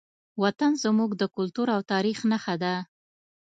وطن 0.43 0.71
زموږ 0.83 1.11
د 1.17 1.23
کلتور 1.35 1.67
او 1.75 1.81
تاریخ 1.91 2.19
نښه 2.31 2.55
ده. 2.63 2.73